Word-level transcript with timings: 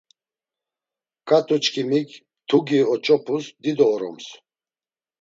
Ǩat̆uçkimik 1.27 2.09
mtugi 2.21 2.79
oç̌opus 2.93 3.45
dido 3.61 3.85
oroms. 3.93 4.27